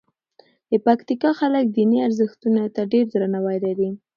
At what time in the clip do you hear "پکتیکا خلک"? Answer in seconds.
0.85-1.65